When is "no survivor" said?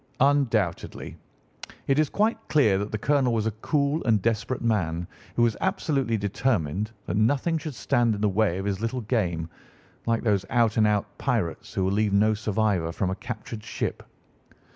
12.13-12.91